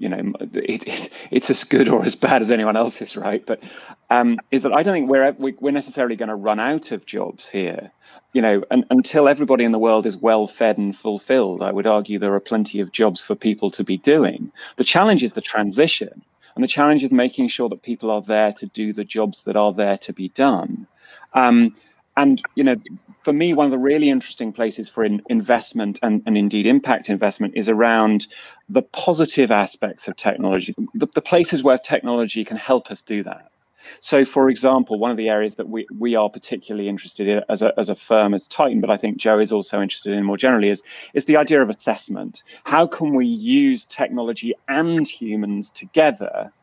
[0.01, 3.45] you know, it, it's it's as good or as bad as anyone else's, right?
[3.45, 3.61] But
[4.09, 7.47] um, is that I don't think we're we're necessarily going to run out of jobs
[7.47, 7.91] here
[8.33, 11.87] you know, and, until everybody in the world is well fed and fulfilled, I would
[11.87, 14.51] argue there are plenty of jobs for people to be doing.
[14.77, 16.21] The challenge is the transition,
[16.55, 19.55] and the challenge is making sure that people are there to do the jobs that
[19.55, 20.87] are there to be done.
[21.33, 21.75] Um,
[22.21, 22.75] and you know,
[23.23, 27.09] for me, one of the really interesting places for in investment and, and indeed impact
[27.09, 28.27] investment is around
[28.69, 33.51] the positive aspects of technology, the, the places where technology can help us do that.
[33.99, 37.61] So, for example, one of the areas that we, we are particularly interested in as
[37.61, 40.37] a, as a firm as Tyton, but I think Joe is also interested in more
[40.37, 40.81] generally, is,
[41.13, 42.43] is the idea of assessment.
[42.63, 46.53] How can we use technology and humans together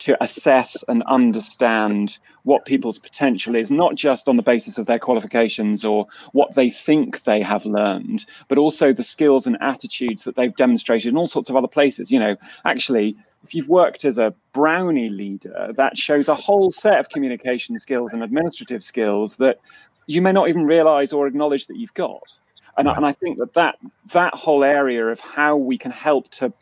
[0.00, 4.98] to assess and understand what people's potential is, not just on the basis of their
[4.98, 10.36] qualifications or what they think they have learned, but also the skills and attitudes that
[10.36, 12.10] they've demonstrated in all sorts of other places.
[12.10, 16.98] You know, actually, if you've worked as a brownie leader, that shows a whole set
[16.98, 19.60] of communication skills and administrative skills that
[20.06, 22.38] you may not even realize or acknowledge that you've got.
[22.76, 23.76] And, and I think that, that
[24.12, 26.52] that whole area of how we can help to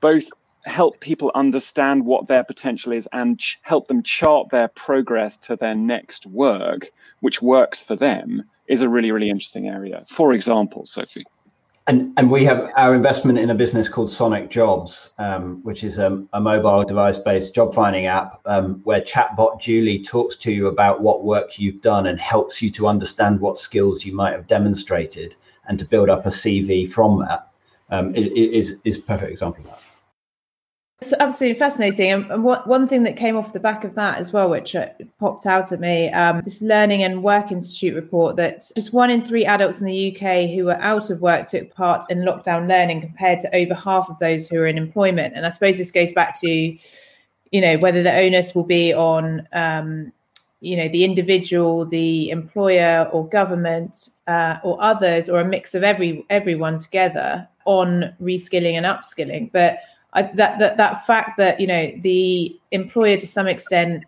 [0.00, 0.24] both
[0.64, 5.56] help people understand what their potential is and ch- help them chart their progress to
[5.56, 10.04] their next work, which works for them, is a really, really interesting area.
[10.08, 11.24] For example, Sophie.
[11.86, 15.98] And, and we have our investment in a business called Sonic Jobs, um, which is
[15.98, 20.68] a, a mobile device based job finding app um, where chatbot Julie talks to you
[20.68, 24.46] about what work you've done and helps you to understand what skills you might have
[24.46, 25.36] demonstrated
[25.68, 27.48] and to build up a CV from that.
[27.90, 29.83] Um, it, it is, is a perfect example of that.
[31.04, 32.12] It's absolutely fascinating.
[32.12, 34.88] And one thing that came off the back of that as well, which uh,
[35.20, 39.22] popped out at me, um, this Learning and Work Institute report that just one in
[39.22, 43.02] three adults in the UK who were out of work took part in lockdown learning
[43.02, 45.34] compared to over half of those who are in employment.
[45.36, 49.46] And I suppose this goes back to, you know, whether the onus will be on,
[49.52, 50.10] um,
[50.62, 55.82] you know, the individual, the employer or government uh, or others, or a mix of
[55.82, 59.52] every everyone together on reskilling and upskilling.
[59.52, 59.80] But
[60.14, 64.04] I, that that that fact that you know the employer to some extent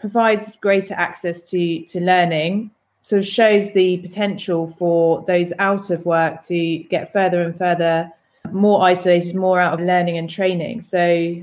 [0.00, 2.70] provides greater access to to learning
[3.02, 8.10] sort of shows the potential for those out of work to get further and further
[8.50, 11.36] more isolated more out of learning and training so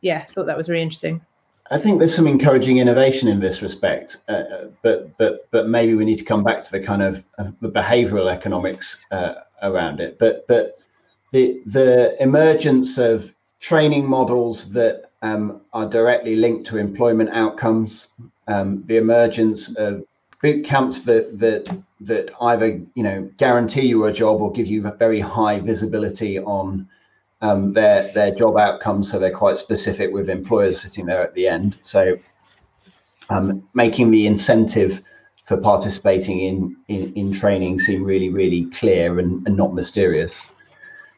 [0.00, 1.20] yeah I thought that was really interesting
[1.70, 6.04] I think there's some encouraging innovation in this respect, uh, but but but maybe we
[6.04, 10.16] need to come back to the kind of uh, the behavioural economics uh, around it.
[10.18, 10.74] But but
[11.32, 18.08] the the emergence of training models that um, are directly linked to employment outcomes,
[18.48, 20.04] um, the emergence of
[20.42, 21.66] boot camps that that
[22.00, 26.38] that either you know guarantee you a job or give you a very high visibility
[26.38, 26.88] on
[27.40, 31.48] um, their their job outcomes, so they're quite specific with employers sitting there at the
[31.48, 31.78] end.
[31.82, 32.16] So
[33.30, 35.02] um, making the incentive
[35.44, 40.46] for participating in, in, in training seem really really clear and, and not mysterious.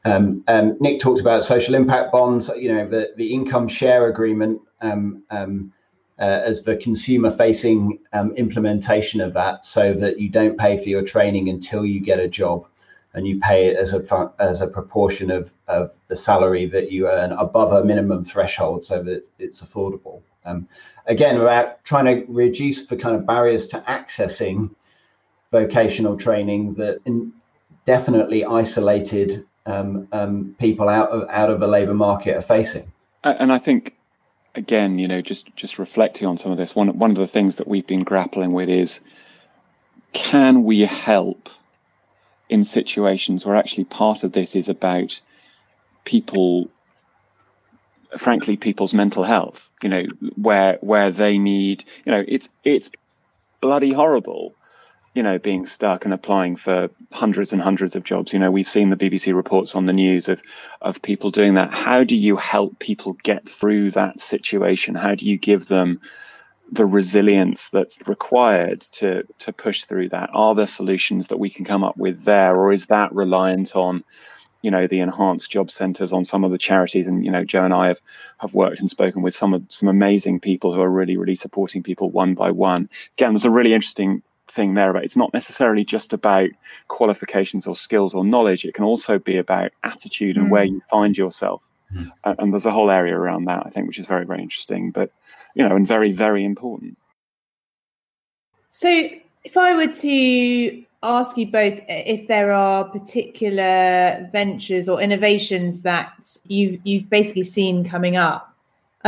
[0.09, 2.51] Um, um, Nick talked about social impact bonds.
[2.57, 5.73] You know, the the income share agreement um, um
[6.19, 10.89] uh, as the consumer facing um, implementation of that, so that you don't pay for
[10.89, 12.67] your training until you get a job,
[13.15, 17.09] and you pay it as a as a proportion of of the salary that you
[17.09, 20.23] earn above a minimum threshold, so that it's affordable.
[20.45, 20.67] Um,
[21.07, 24.71] again, about trying to reduce the kind of barriers to accessing
[25.51, 27.33] vocational training that in,
[27.89, 32.91] definitely isolated um, um, people out of out of the labour market are facing.
[33.23, 33.95] And I think,
[34.55, 37.57] again, you know, just just reflecting on some of this, one one of the things
[37.57, 39.01] that we've been grappling with is,
[40.13, 41.49] can we help
[42.49, 45.21] in situations where actually part of this is about
[46.05, 46.71] people
[48.17, 50.05] frankly people's mental health you know
[50.37, 52.91] where where they need you know it's it's
[53.61, 54.55] bloody horrible
[55.19, 58.33] you know, being stuck and applying for hundreds and hundreds of jobs.
[58.33, 60.41] You know, we've seen the BBC reports on the news of
[60.81, 61.75] of people doing that.
[61.75, 64.95] How do you help people get through that situation?
[64.95, 66.01] How do you give them
[66.71, 70.31] the resilience that's required to to push through that?
[70.35, 74.05] Are there solutions that we can come up with there, or is that reliant on
[74.63, 77.63] you know the enhanced job centres on some of the charities and you know joe
[77.63, 78.01] and i have
[78.39, 81.81] have worked and spoken with some of some amazing people who are really really supporting
[81.81, 85.85] people one by one again there's a really interesting thing there about it's not necessarily
[85.85, 86.49] just about
[86.89, 90.51] qualifications or skills or knowledge it can also be about attitude and mm.
[90.51, 92.11] where you find yourself mm.
[92.25, 94.91] and, and there's a whole area around that i think which is very very interesting
[94.91, 95.11] but
[95.55, 96.97] you know and very very important
[98.71, 99.05] so
[99.45, 106.37] if i were to ask you both if there are particular ventures or innovations that
[106.47, 108.48] you you've basically seen coming up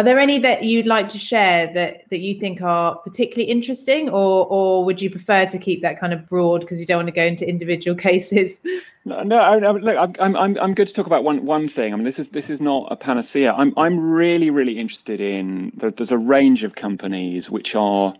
[0.00, 4.08] are there any that you'd like to share that that you think are particularly interesting,
[4.08, 7.08] or or would you prefer to keep that kind of broad because you don't want
[7.08, 8.62] to go into individual cases?
[9.04, 11.92] No, no I, I, look, I'm I'm I'm good to talk about one one thing.
[11.92, 13.52] I mean, this is this is not a panacea.
[13.52, 15.70] I'm I'm really really interested in.
[15.74, 18.14] There's a range of companies which are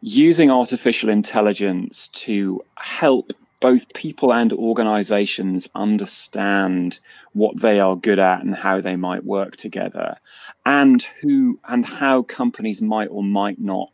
[0.00, 6.98] using artificial intelligence to help both people and organizations understand
[7.32, 10.16] what they are good at and how they might work together
[10.66, 13.90] and who and how companies might or might not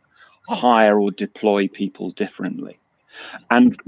[0.49, 2.77] hire or deploy people differently.
[3.51, 3.79] And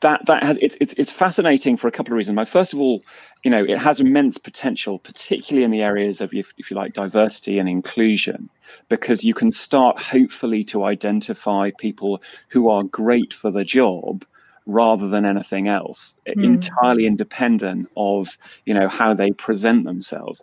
[0.00, 2.34] that that has it's it's, it's fascinating for a couple of reasons.
[2.34, 3.02] My first of all
[3.44, 6.92] you know it has immense potential particularly in the areas of if, if you like
[6.92, 8.50] diversity and inclusion
[8.88, 14.24] because you can start hopefully to identify people who are great for the job
[14.64, 16.44] rather than anything else mm.
[16.44, 20.42] entirely independent of you know how they present themselves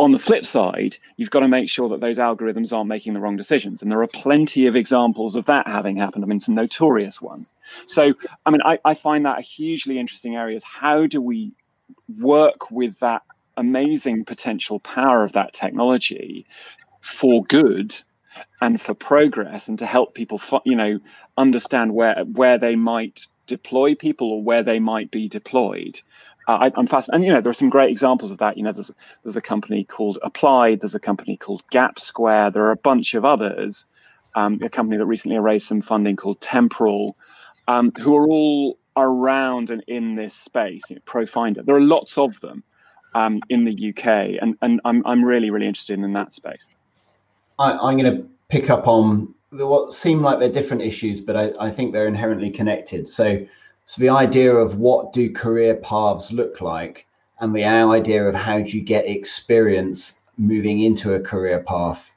[0.00, 3.20] on the flip side you've got to make sure that those algorithms aren't making the
[3.20, 6.54] wrong decisions and there are plenty of examples of that having happened i mean some
[6.54, 7.46] notorious ones
[7.86, 8.14] so
[8.46, 11.52] i mean i, I find that a hugely interesting area is how do we
[12.18, 13.22] work with that
[13.58, 16.46] amazing potential power of that technology
[17.02, 17.94] for good
[18.62, 20.98] and for progress and to help people you know
[21.36, 26.00] understand where where they might deploy people or where they might be deployed.
[26.50, 27.14] Uh, I, am fascinated.
[27.14, 28.56] and you know there are some great examples of that.
[28.56, 28.90] You know, there's
[29.22, 33.14] there's a company called Applied, there's a company called Gap Square, there are a bunch
[33.14, 33.86] of others.
[34.34, 37.14] Um, a company that recently raised some funding called Temporall,
[37.68, 40.82] um, who are all around and in this space.
[40.88, 42.64] You know, ProFinder, there are lots of them,
[43.14, 44.06] um, in the UK,
[44.42, 46.66] and and I'm I'm really really interested in that space.
[47.60, 51.52] I, I'm going to pick up on what seem like they're different issues, but I,
[51.60, 53.06] I think they're inherently connected.
[53.06, 53.46] So,
[53.90, 57.08] so the idea of what do career paths look like,
[57.40, 62.08] and the idea of how do you get experience moving into a career path.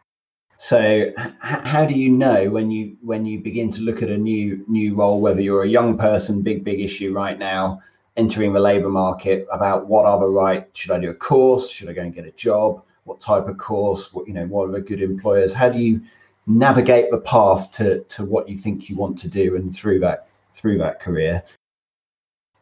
[0.58, 4.18] So, h- how do you know when you when you begin to look at a
[4.20, 7.82] new new role, whether you're a young person, big big issue right now,
[8.18, 10.70] entering the labour market, about what are the right?
[10.74, 11.72] Should I do a course?
[11.72, 12.84] Should I go and get a job?
[13.06, 14.14] What type of course?
[14.14, 14.46] What you know?
[14.46, 15.54] What are the good employers?
[15.54, 16.02] How do you
[16.46, 20.28] navigate the path to to what you think you want to do and through that
[20.54, 21.42] through that career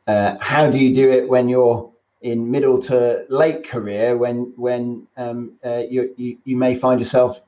[0.08, 1.92] uh, how do you do it when you're
[2.22, 7.42] in middle to late career when when um, uh, you, you, you may find yourself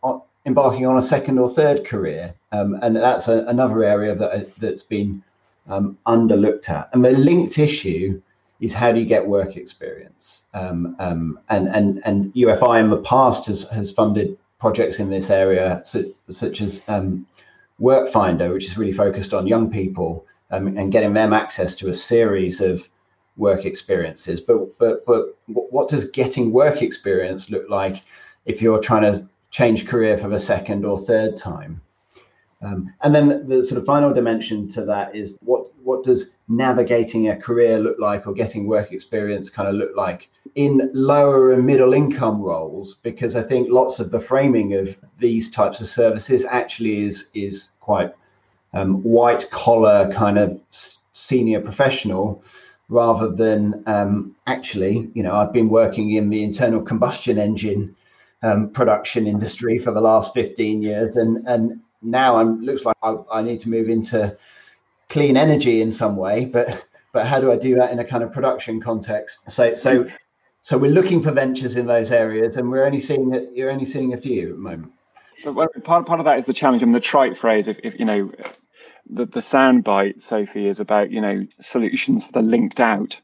[0.45, 2.33] embarking on a second or third career?
[2.51, 5.23] Um, and that's a, another area that that's been
[5.67, 6.89] um, underlooked at.
[6.93, 8.21] And the linked issue
[8.59, 10.43] is how do you get work experience?
[10.53, 15.29] Um, um, and and and Ufi in the past has has funded projects in this
[15.29, 17.27] area, such, such as um,
[17.81, 21.93] Workfinder, which is really focused on young people um, and getting them access to a
[21.93, 22.87] series of
[23.37, 24.39] work experiences.
[24.39, 28.03] But but but what does getting work experience look like
[28.45, 31.81] if you're trying to change career for the second or third time?
[32.61, 37.29] Um, and then the sort of final dimension to that is what what does navigating
[37.29, 41.65] a career look like or getting work experience kind of look like in lower and
[41.65, 46.45] middle income roles because I think lots of the framing of these types of services
[46.45, 48.13] actually is is quite
[48.73, 50.59] um, white collar kind of
[51.13, 52.43] senior professional
[52.89, 57.95] rather than um, actually you know I've been working in the internal combustion engine
[58.41, 63.15] um, production industry for the last 15 years and and now I'm looks like I,
[63.31, 64.37] I need to move into
[65.13, 68.23] clean energy in some way, but but how do I do that in a kind
[68.23, 69.39] of production context?
[69.47, 70.07] So so
[70.61, 73.85] so we're looking for ventures in those areas, and we're only seeing that you're only
[73.85, 74.91] seeing a few at the moment.
[75.43, 76.81] But part part of that is the challenge.
[76.81, 78.31] I mean, the trite phrase, if, if you know,
[79.09, 83.19] the the sound bite, Sophie, is about you know solutions for the linked out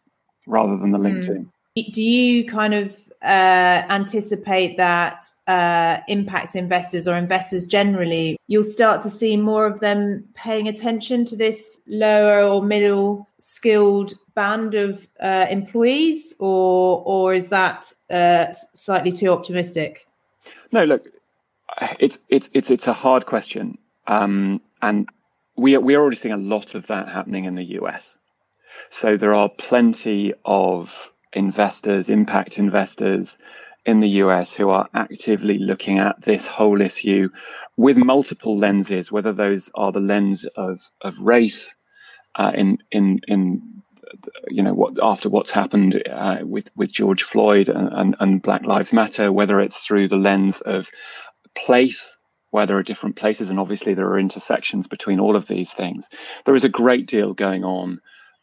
[0.48, 1.36] rather than the linked mm.
[1.76, 1.92] in.
[1.92, 9.02] Do you kind of uh, anticipate that uh, impact investors or investors generally, you'll start
[9.02, 15.06] to see more of them paying attention to this lower or middle skilled band of
[15.22, 20.08] uh, employees, or or is that uh, slightly too optimistic?
[20.72, 21.06] No, look,
[22.00, 23.78] it's it's it's it's a hard question,
[24.08, 25.10] um, and
[25.60, 28.18] we are, we are already seeing a lot of that happening in the US.
[28.90, 33.38] So there are plenty of investors, impact investors
[33.86, 37.30] in the US who are actively looking at this whole issue
[37.78, 41.76] with multiple lenses, whether those are the lens of, of race
[42.36, 43.82] uh, in in in
[44.48, 48.64] you know what after what's happened uh, with with George Floyd and, and, and Black
[48.64, 50.90] Lives Matter, whether it's through the lens of
[51.56, 52.18] place
[52.52, 56.10] where there are different places, and obviously there are intersections between all of these things.
[56.46, 58.00] There is a great deal going on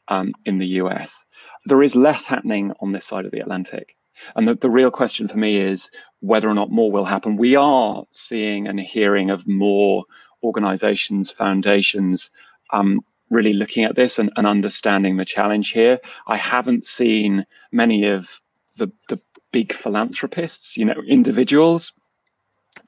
[0.09, 1.25] um, in the US
[1.67, 3.97] there is less happening on this side of the Atlantic.
[4.35, 5.91] And the, the real question for me is
[6.21, 7.37] whether or not more will happen.
[7.37, 10.05] We are seeing and hearing of more
[10.43, 12.31] organizations, foundations,
[12.73, 15.99] um, really looking at this and, and, understanding the challenge here.
[16.27, 18.41] I haven't seen many of
[18.77, 19.21] the, the
[19.53, 21.93] big philanthropists, you know, individuals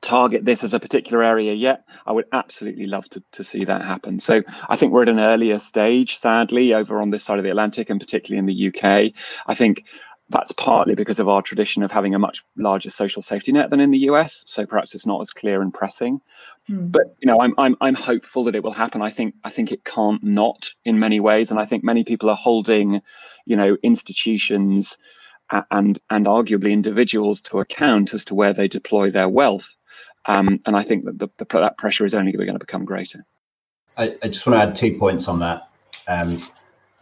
[0.01, 1.85] target this as a particular area yet.
[2.07, 4.19] I would absolutely love to, to see that happen.
[4.19, 7.51] So I think we're at an earlier stage, sadly, over on this side of the
[7.51, 9.13] Atlantic and particularly in the UK.
[9.47, 9.85] I think
[10.31, 13.81] that's partly because of our tradition of having a much larger social safety net than
[13.81, 14.45] in the US.
[14.47, 16.21] So perhaps it's not as clear and pressing.
[16.69, 16.93] Mm.
[16.93, 19.01] But you know, I'm I'm I'm hopeful that it will happen.
[19.01, 21.51] I think I think it can't not in many ways.
[21.51, 23.01] And I think many people are holding,
[23.47, 24.99] you know, institutions
[25.71, 29.77] and and arguably individuals to account as to where they deploy their wealth.
[30.27, 33.25] Um, and I think that the, the, that pressure is only going to become greater.
[33.97, 35.71] I, I, just want to add two points on that.
[36.07, 36.43] Um,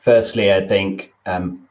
[0.03, 1.69] firstly, I think um,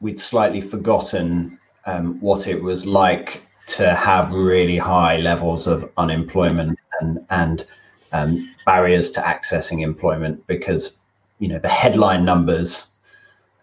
[0.00, 6.78] we'd slightly forgotten um, what it was like to have really high levels of unemployment
[7.00, 7.66] and and
[8.12, 10.92] um, barriers to accessing employment because
[11.38, 12.88] you know the headline numbers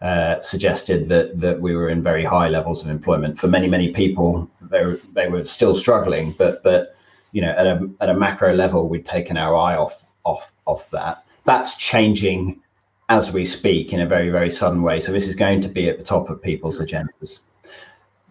[0.02, 3.92] uh, suggested that that we were in very high levels of employment for many many
[3.92, 4.50] people.
[4.70, 6.96] They were, they were still struggling, but but
[7.32, 10.90] you know, at a at a macro level, we'd taken our eye off off off
[10.90, 11.24] that.
[11.44, 12.60] That's changing
[13.08, 15.00] as we speak in a very very sudden way.
[15.00, 17.40] So this is going to be at the top of people's agendas.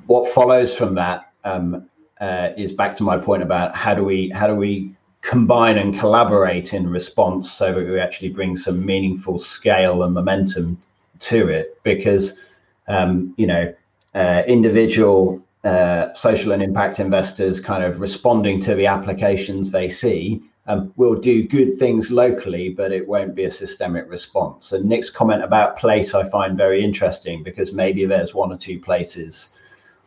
[0.07, 1.89] What follows from that um,
[2.19, 5.97] uh, is back to my point about how do we how do we combine and
[5.97, 10.81] collaborate in response so that we actually bring some meaningful scale and momentum
[11.19, 12.39] to it because
[12.87, 13.73] um, you know
[14.15, 20.41] uh, individual uh, social and impact investors kind of responding to the applications they see
[20.68, 24.72] um, will do good things locally, but it won't be a systemic response.
[24.72, 28.80] And Nick's comment about place I find very interesting because maybe there's one or two
[28.80, 29.49] places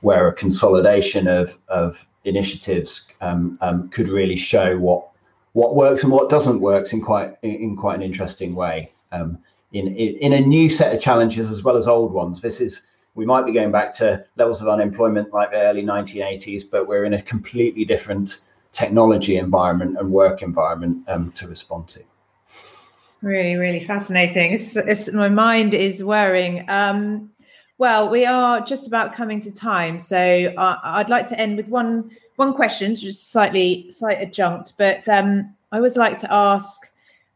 [0.03, 5.09] where a consolidation of, of initiatives um, um, could really show what
[5.55, 8.91] what works and what doesn't work in quite in quite an interesting way.
[9.11, 9.39] Um,
[9.73, 12.41] in, in in a new set of challenges as well as old ones.
[12.41, 16.65] This is we might be going back to levels of unemployment like the early 1980s,
[16.71, 18.41] but we're in a completely different
[18.73, 22.03] technology environment and work environment um, to respond to.
[23.21, 24.53] Really, really fascinating.
[24.53, 26.65] It's, it's, my mind is whirring.
[26.69, 27.31] Um,
[27.79, 31.69] well, we are just about coming to time, so uh, I'd like to end with
[31.69, 34.73] one one question, just slightly slight adjunct.
[34.79, 36.91] But um, I always like to ask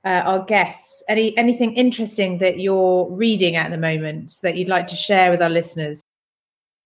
[0.07, 4.86] uh, our guests any anything interesting that you're reading at the moment that you'd like
[4.86, 6.00] to share with our listeners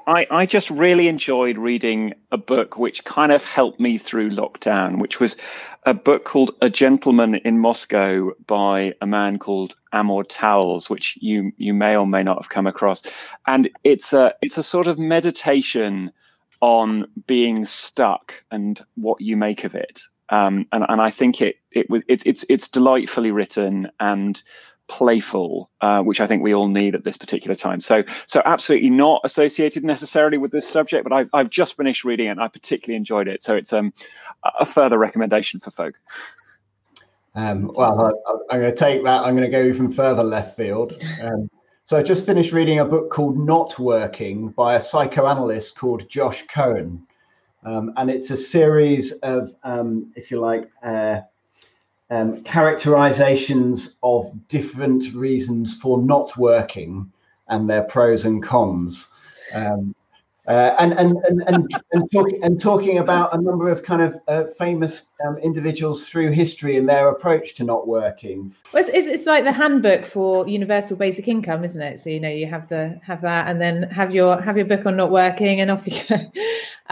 [0.06, 4.98] I, I just really enjoyed reading a book which kind of helped me through lockdown,
[4.98, 5.36] which was
[5.84, 11.52] a book called A Gentleman in Moscow by a man called Amor Towles, which you
[11.56, 13.02] you may or may not have come across.
[13.46, 16.12] And it's a it's a sort of meditation
[16.60, 20.02] on being stuck and what you make of it.
[20.30, 24.40] Um, and and I think it it was it's it's it's delightfully written and
[24.88, 27.80] playful, uh, which I think we all need at this particular time.
[27.80, 32.26] So so absolutely not associated necessarily with this subject, but I've I've just finished reading
[32.26, 33.42] it and I particularly enjoyed it.
[33.42, 33.92] So it's um
[34.58, 35.94] a further recommendation for folk.
[37.34, 38.18] Um, well,
[38.50, 39.22] I, am going to take that.
[39.22, 40.94] I'm going to go even further left field.
[41.22, 41.48] Um,
[41.84, 46.44] so I just finished reading a book called Not Working by a psychoanalyst called Josh
[46.48, 47.06] Cohen.
[47.64, 51.20] Um, and it's a series of, um, if you like, uh,
[52.10, 57.12] um, characterizations of different reasons for not working
[57.48, 59.08] and their pros and cons.
[59.54, 59.94] Um,
[60.48, 64.18] uh, and, and, and, and, and, talk, and talking about a number of kind of
[64.26, 68.54] uh, famous um, individuals through history and their approach to not working.
[68.72, 72.00] Well, it's, it's like the handbook for universal basic income, isn't it?
[72.00, 74.86] So you know you have the have that, and then have your have your book
[74.86, 76.30] on not working, and off you go.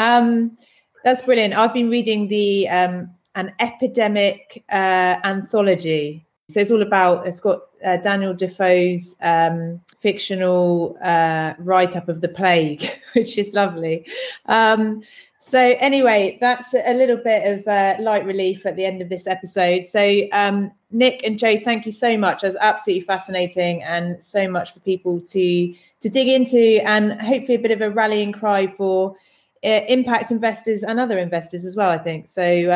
[0.00, 0.56] Um,
[1.04, 1.54] that's brilliant.
[1.54, 6.24] I've been reading the um, an epidemic uh, anthology.
[6.50, 7.26] So it's all about.
[7.26, 13.54] It's got uh, Daniel Defoe's um, fictional uh, write up of the plague, which is
[13.54, 14.06] lovely.
[14.46, 15.02] Um,
[15.38, 19.26] so anyway, that's a little bit of uh, light relief at the end of this
[19.26, 19.86] episode.
[19.86, 22.42] So um, Nick and Joe, thank you so much.
[22.42, 27.56] It was absolutely fascinating and so much for people to to dig into, and hopefully
[27.56, 29.16] a bit of a rallying cry for
[29.64, 31.90] uh, impact investors and other investors as well.
[31.90, 32.70] I think so.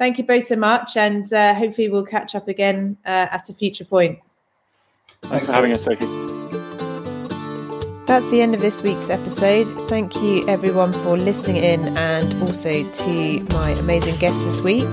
[0.00, 3.52] Thank you both so much, and uh, hopefully we'll catch up again uh, at a
[3.52, 4.18] future point.
[5.24, 6.06] Thanks for having us, Sophie.
[8.06, 9.66] That's the end of this week's episode.
[9.90, 14.88] Thank you, everyone, for listening in and also to my amazing guests this week.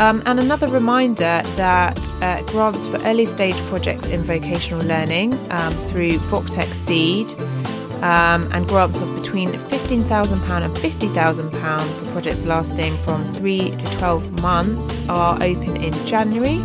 [0.00, 5.76] Um, and another reminder that uh, grants for early stage projects in vocational learning um,
[5.88, 7.34] through VocTech Seed
[8.02, 14.40] um, and grants of between £15,000 and £50,000 for projects lasting from 3 to 12
[14.42, 16.58] months are open in January.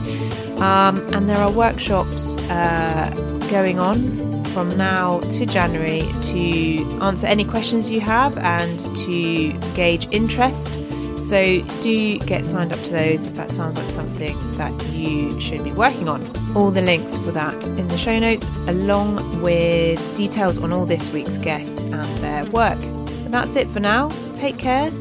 [0.58, 3.10] Um, and there are workshops uh,
[3.50, 10.08] going on from now to January to answer any questions you have and to gauge
[10.12, 10.80] interest.
[11.20, 15.64] So do get signed up to those if that sounds like something that you should
[15.64, 16.24] be working on.
[16.56, 21.10] All the links for that in the show notes, along with details on all this
[21.10, 22.82] week's guests and their work.
[22.82, 24.10] And that's it for now.
[24.34, 24.92] Take care.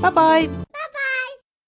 [0.00, 0.65] Bye bye.